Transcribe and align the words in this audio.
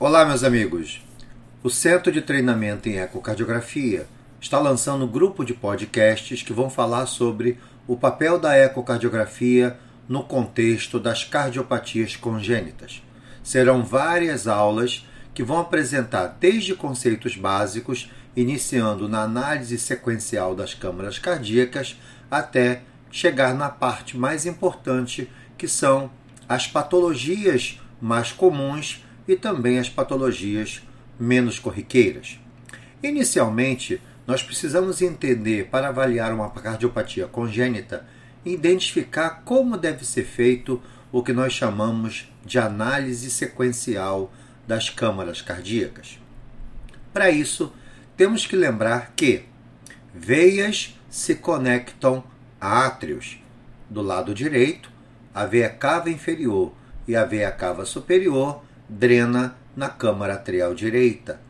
Olá, 0.00 0.24
meus 0.24 0.44
amigos. 0.44 1.02
O 1.60 1.68
Centro 1.68 2.12
de 2.12 2.22
Treinamento 2.22 2.88
em 2.88 3.00
Ecocardiografia 3.00 4.06
está 4.40 4.56
lançando 4.56 5.04
um 5.04 5.08
grupo 5.08 5.44
de 5.44 5.52
podcasts 5.52 6.40
que 6.40 6.52
vão 6.52 6.70
falar 6.70 7.06
sobre 7.06 7.58
o 7.84 7.96
papel 7.96 8.38
da 8.38 8.56
ecocardiografia 8.56 9.76
no 10.08 10.22
contexto 10.22 11.00
das 11.00 11.24
cardiopatias 11.24 12.14
congênitas. 12.14 13.02
Serão 13.42 13.82
várias 13.82 14.46
aulas 14.46 15.04
que 15.34 15.42
vão 15.42 15.58
apresentar 15.58 16.36
desde 16.38 16.76
conceitos 16.76 17.36
básicos, 17.36 18.08
iniciando 18.36 19.08
na 19.08 19.22
análise 19.22 19.76
sequencial 19.80 20.54
das 20.54 20.74
câmaras 20.74 21.18
cardíacas, 21.18 21.98
até 22.30 22.82
chegar 23.10 23.52
na 23.52 23.68
parte 23.68 24.16
mais 24.16 24.46
importante, 24.46 25.28
que 25.58 25.66
são 25.66 26.08
as 26.48 26.68
patologias 26.68 27.80
mais 28.00 28.30
comuns 28.30 29.02
e 29.28 29.36
também 29.36 29.78
as 29.78 29.88
patologias 29.88 30.82
menos 31.20 31.58
corriqueiras. 31.60 32.40
Inicialmente, 33.02 34.00
nós 34.26 34.42
precisamos 34.42 35.02
entender 35.02 35.68
para 35.68 35.88
avaliar 35.88 36.32
uma 36.32 36.50
cardiopatia 36.50 37.28
congênita 37.28 38.04
identificar 38.44 39.42
como 39.44 39.76
deve 39.76 40.04
ser 40.04 40.24
feito 40.24 40.80
o 41.10 41.22
que 41.22 41.32
nós 41.32 41.52
chamamos 41.52 42.30
de 42.44 42.58
análise 42.58 43.30
sequencial 43.30 44.32
das 44.66 44.90
câmaras 44.90 45.42
cardíacas. 45.42 46.18
Para 47.12 47.30
isso, 47.30 47.72
temos 48.16 48.46
que 48.46 48.56
lembrar 48.56 49.12
que 49.16 49.44
veias 50.14 50.98
se 51.08 51.34
conectam 51.34 52.22
a 52.60 52.86
átrios. 52.86 53.38
Do 53.88 54.02
lado 54.02 54.34
direito, 54.34 54.90
a 55.34 55.46
veia 55.46 55.70
cava 55.70 56.10
inferior 56.10 56.72
e 57.06 57.16
a 57.16 57.24
veia 57.24 57.50
cava 57.50 57.86
superior 57.86 58.62
drena 58.88 59.56
na 59.76 59.88
câmara 59.88 60.34
atrial 60.34 60.74
direita, 60.74 61.40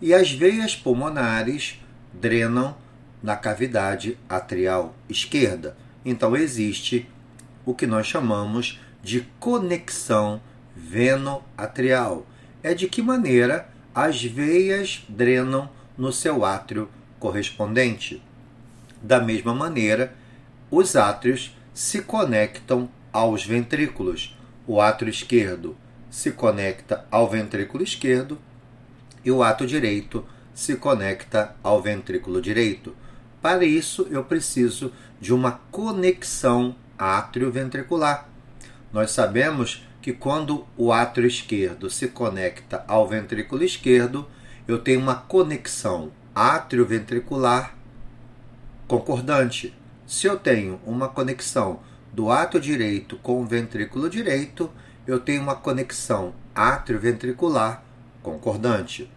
e 0.00 0.12
as 0.12 0.30
veias 0.30 0.74
pulmonares 0.74 1.80
drenam 2.12 2.76
na 3.22 3.36
cavidade 3.36 4.18
atrial 4.28 4.94
esquerda. 5.08 5.76
Então 6.04 6.36
existe 6.36 7.08
o 7.64 7.74
que 7.74 7.86
nós 7.86 8.06
chamamos 8.06 8.80
de 9.02 9.26
conexão 9.38 10.40
veno-atrial. 10.76 12.26
É 12.62 12.74
de 12.74 12.88
que 12.88 13.02
maneira 13.02 13.68
as 13.94 14.22
veias 14.22 15.04
drenam 15.08 15.68
no 15.96 16.12
seu 16.12 16.44
átrio 16.44 16.88
correspondente. 17.18 18.22
Da 19.02 19.20
mesma 19.20 19.54
maneira, 19.54 20.14
os 20.70 20.96
átrios 20.96 21.56
se 21.74 22.02
conectam 22.02 22.88
aos 23.12 23.44
ventrículos. 23.44 24.36
O 24.66 24.80
átrio 24.80 25.10
esquerdo 25.10 25.76
se 26.10 26.32
conecta 26.32 27.04
ao 27.10 27.28
ventrículo 27.28 27.82
esquerdo 27.84 28.38
e 29.24 29.30
o 29.30 29.42
átrio 29.42 29.68
direito 29.68 30.24
se 30.54 30.76
conecta 30.76 31.54
ao 31.62 31.80
ventrículo 31.80 32.40
direito. 32.40 32.96
Para 33.40 33.64
isso, 33.64 34.06
eu 34.10 34.24
preciso 34.24 34.92
de 35.20 35.32
uma 35.32 35.60
conexão 35.70 36.74
átrio-ventricular. 36.98 38.28
Nós 38.92 39.10
sabemos 39.10 39.86
que 40.00 40.12
quando 40.12 40.66
o 40.76 40.92
átrio 40.92 41.26
esquerdo 41.26 41.90
se 41.90 42.08
conecta 42.08 42.84
ao 42.88 43.06
ventrículo 43.06 43.62
esquerdo, 43.62 44.26
eu 44.66 44.78
tenho 44.78 45.00
uma 45.00 45.14
conexão 45.14 46.10
átrio-ventricular 46.34 47.76
concordante. 48.86 49.74
Se 50.06 50.26
eu 50.26 50.38
tenho 50.38 50.80
uma 50.84 51.08
conexão 51.08 51.80
do 52.12 52.30
átrio 52.30 52.60
direito 52.60 53.16
com 53.18 53.42
o 53.42 53.46
ventrículo 53.46 54.08
direito, 54.08 54.70
eu 55.08 55.18
tenho 55.18 55.40
uma 55.40 55.56
conexão 55.56 56.34
átrio-ventricular 56.54 57.82
concordante. 58.22 59.10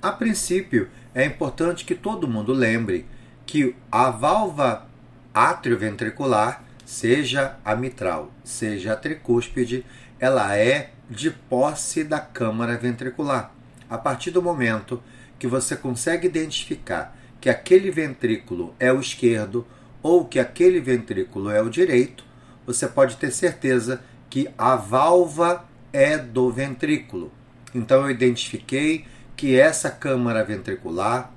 A 0.00 0.10
princípio, 0.10 0.88
é 1.14 1.22
importante 1.26 1.84
que 1.84 1.94
todo 1.94 2.26
mundo 2.26 2.52
lembre 2.52 3.06
que 3.44 3.76
a 3.92 4.10
válvula 4.10 4.88
atrioventricular, 5.34 6.64
seja 6.86 7.56
a 7.62 7.76
mitral, 7.76 8.32
seja 8.42 8.94
a 8.94 8.96
tricúspide, 8.96 9.84
ela 10.18 10.56
é 10.56 10.92
de 11.10 11.30
posse 11.30 12.02
da 12.02 12.18
câmara 12.18 12.78
ventricular. 12.78 13.52
A 13.88 13.98
partir 13.98 14.30
do 14.30 14.40
momento 14.40 15.02
que 15.38 15.46
você 15.46 15.76
consegue 15.76 16.26
identificar 16.26 17.14
que 17.38 17.50
aquele 17.50 17.90
ventrículo 17.90 18.74
é 18.80 18.90
o 18.90 19.00
esquerdo 19.00 19.66
ou 20.02 20.24
que 20.24 20.40
aquele 20.40 20.80
ventrículo 20.80 21.50
é 21.50 21.60
o 21.60 21.68
direito, 21.68 22.24
você 22.66 22.88
pode 22.88 23.16
ter 23.18 23.30
certeza 23.30 24.00
que 24.34 24.48
a 24.58 24.74
válvula 24.74 25.64
é 25.92 26.18
do 26.18 26.50
ventrículo. 26.50 27.30
Então 27.72 28.02
eu 28.02 28.10
identifiquei 28.10 29.04
que 29.36 29.56
essa 29.56 29.88
câmara 29.88 30.42
ventricular 30.42 31.32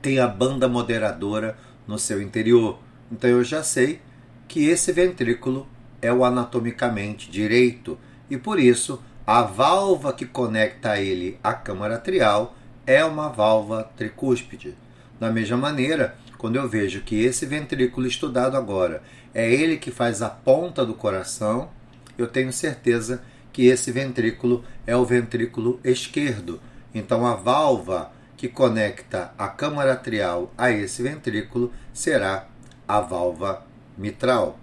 tem 0.00 0.18
a 0.18 0.26
banda 0.26 0.66
moderadora 0.66 1.58
no 1.86 1.98
seu 1.98 2.22
interior. 2.22 2.78
Então 3.10 3.28
eu 3.28 3.44
já 3.44 3.62
sei 3.62 4.00
que 4.48 4.64
esse 4.64 4.92
ventrículo 4.92 5.68
é 6.00 6.10
o 6.10 6.24
anatomicamente 6.24 7.30
direito 7.30 7.98
e 8.30 8.38
por 8.38 8.58
isso 8.58 9.02
a 9.26 9.42
válvula 9.42 10.14
que 10.14 10.24
conecta 10.24 10.98
ele 10.98 11.38
à 11.44 11.52
câmara 11.52 11.96
atrial 11.96 12.56
é 12.86 13.04
uma 13.04 13.28
válvula 13.28 13.92
tricúspide. 13.94 14.74
Da 15.20 15.30
mesma 15.30 15.58
maneira, 15.58 16.16
quando 16.38 16.56
eu 16.56 16.66
vejo 16.66 17.02
que 17.02 17.22
esse 17.22 17.44
ventrículo 17.44 18.06
estudado 18.06 18.56
agora 18.56 19.02
é 19.34 19.52
ele 19.52 19.76
que 19.76 19.90
faz 19.90 20.22
a 20.22 20.30
ponta 20.30 20.82
do 20.86 20.94
coração, 20.94 21.68
eu 22.16 22.26
tenho 22.26 22.52
certeza 22.52 23.22
que 23.52 23.66
esse 23.66 23.92
ventrículo 23.92 24.64
é 24.86 24.96
o 24.96 25.04
ventrículo 25.04 25.78
esquerdo. 25.84 26.60
Então 26.94 27.26
a 27.26 27.34
válvula 27.34 28.12
que 28.36 28.48
conecta 28.48 29.32
a 29.38 29.48
câmara 29.48 29.92
atrial 29.92 30.52
a 30.56 30.70
esse 30.70 31.02
ventrículo 31.02 31.72
será 31.92 32.48
a 32.88 33.00
válvula 33.00 33.66
mitral. 33.96 34.58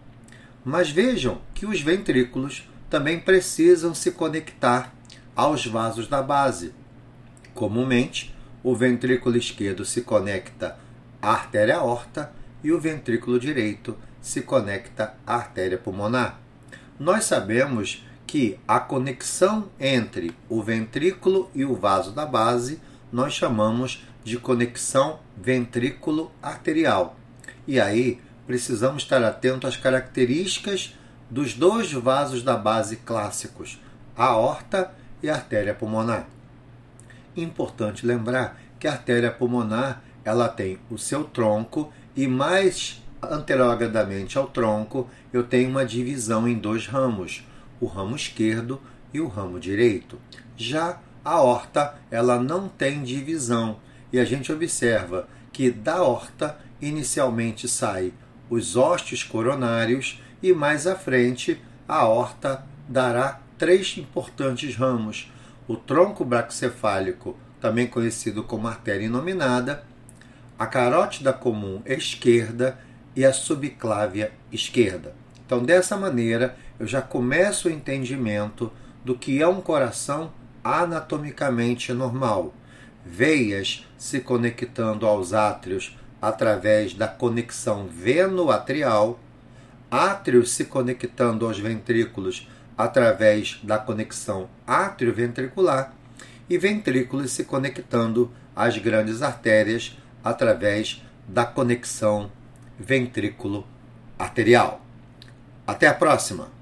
Mas 0.65 0.89
vejam 0.91 1.41
que 1.53 1.65
os 1.65 1.81
ventrículos 1.81 2.67
também 2.89 3.19
precisam 3.19 3.93
se 3.93 4.11
conectar 4.11 4.93
aos 5.35 5.65
vasos 5.65 6.07
da 6.07 6.21
base. 6.21 6.73
Comumente, 7.53 8.35
o 8.61 8.75
ventrículo 8.75 9.38
esquerdo 9.38 9.85
se 9.85 10.01
conecta 10.01 10.77
à 11.21 11.31
artéria 11.31 11.77
aorta 11.77 12.33
e 12.63 12.71
o 12.71 12.79
ventrículo 12.79 13.39
direito 13.39 13.97
se 14.21 14.41
conecta 14.41 15.15
à 15.25 15.35
artéria 15.35 15.77
pulmonar. 15.77 16.39
Nós 16.99 17.23
sabemos 17.23 18.05
que 18.27 18.59
a 18.67 18.77
conexão 18.77 19.69
entre 19.79 20.35
o 20.49 20.61
ventrículo 20.61 21.49
e 21.55 21.63
o 21.63 21.73
vaso 21.73 22.11
da 22.11 22.25
base 22.25 22.81
nós 23.11 23.33
chamamos 23.33 24.05
de 24.23 24.37
conexão 24.37 25.19
ventrículo 25.35 26.29
arterial. 26.41 27.15
E 27.65 27.79
aí 27.79 28.19
precisamos 28.45 29.03
estar 29.03 29.23
atento 29.23 29.65
às 29.65 29.77
características 29.77 30.93
dos 31.29 31.53
dois 31.53 31.91
vasos 31.93 32.43
da 32.43 32.57
base 32.57 32.97
clássicos, 32.97 33.79
a 34.15 34.25
aorta 34.25 34.91
e 35.23 35.29
a 35.29 35.35
artéria 35.35 35.73
pulmonar. 35.73 36.27
Importante 37.35 38.05
lembrar 38.05 38.59
que 38.77 38.88
a 38.88 38.91
artéria 38.91 39.31
pulmonar 39.31 40.03
ela 40.25 40.49
tem 40.49 40.77
o 40.89 40.97
seu 40.97 41.23
tronco 41.23 41.93
e 42.15 42.27
mais 42.27 43.01
anterogradamente 43.22 44.38
ao 44.38 44.47
tronco 44.47 45.09
eu 45.31 45.44
tenho 45.44 45.69
uma 45.69 45.85
divisão 45.85 46.47
em 46.47 46.57
dois 46.57 46.88
ramos, 46.88 47.47
o 47.80 47.85
ramo 47.85 48.16
esquerdo 48.16 48.81
e 49.13 49.19
o 49.19 49.28
ramo 49.28 49.59
direito. 49.59 50.19
Já 50.56 51.00
a 51.24 51.41
horta, 51.41 51.96
ela 52.09 52.41
não 52.41 52.68
tem 52.68 53.03
divisão 53.03 53.78
e 54.12 54.19
a 54.19 54.25
gente 54.25 54.52
observa 54.52 55.28
que 55.52 55.69
da 55.69 56.02
horta 56.02 56.57
inicialmente 56.81 57.68
sai 57.68 58.13
os 58.50 58.75
ósteos 58.75 59.24
coronários 59.24 60.22
e 60.41 60.53
mais 60.53 60.88
à 60.88 60.96
frente 60.96 61.62
a 61.88 62.06
horta 62.06 62.63
dará 62.88 63.40
três 63.57 63.97
importantes 63.97 64.75
ramos: 64.75 65.31
o 65.68 65.75
tronco 65.75 66.24
braxcefálico, 66.25 67.38
também 67.60 67.88
conhecido 67.88 68.44
como 68.44 68.68
artéria 68.68 69.06
inominada, 69.06 69.83
a 70.57 70.65
carótida 70.65 71.31
comum 71.31 71.81
esquerda 71.86 72.80
e 73.15 73.25
a 73.25 73.33
subclávia 73.33 74.31
esquerda. 74.51 75.13
Então, 75.45 75.63
dessa 75.63 75.97
maneira, 75.97 76.56
eu 76.79 76.88
já 76.88 77.01
começo 77.01 77.67
o 77.67 77.71
entendimento 77.71 78.71
do 79.03 79.17
que 79.17 79.41
é 79.41 79.47
um 79.47 79.61
coração 79.61 80.31
anatomicamente 80.63 81.91
normal. 81.94 82.53
Veias 83.06 83.88
se 83.97 84.19
conectando 84.19 85.06
aos 85.06 85.33
átrios 85.33 85.97
através 86.21 86.94
da 86.94 87.07
conexão 87.07 87.88
veno-atrial, 87.88 89.19
átrios 89.89 90.51
se 90.51 90.65
conectando 90.65 91.45
aos 91.45 91.57
ventrículos 91.57 92.47
através 92.77 93.59
da 93.63 93.77
conexão 93.77 94.50
átrio-ventricular 94.67 95.94
e 96.50 96.57
ventrículos 96.57 97.31
se 97.31 97.44
conectando 97.44 98.31
às 98.55 98.77
grandes 98.77 99.21
artérias 99.21 99.97
através 100.23 101.03
da 101.27 101.45
conexão 101.45 102.31
ventrículo 102.79 103.65
arterial. 104.17 104.81
Até 105.67 105.87
a 105.87 105.93
próxima! 105.93 106.58